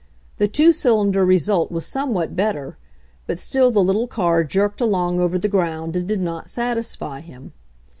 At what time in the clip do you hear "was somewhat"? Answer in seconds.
1.71-2.35